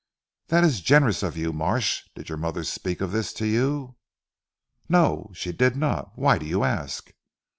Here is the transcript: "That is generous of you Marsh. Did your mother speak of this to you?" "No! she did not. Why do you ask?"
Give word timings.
"That 0.47 0.63
is 0.63 0.81
generous 0.81 1.21
of 1.21 1.37
you 1.37 1.53
Marsh. 1.53 2.07
Did 2.15 2.27
your 2.27 2.37
mother 2.39 2.63
speak 2.63 3.01
of 3.01 3.11
this 3.11 3.31
to 3.33 3.45
you?" 3.45 3.97
"No! 4.89 5.29
she 5.35 5.51
did 5.51 5.75
not. 5.75 6.17
Why 6.17 6.39
do 6.39 6.45
you 6.47 6.63
ask?" 6.63 7.11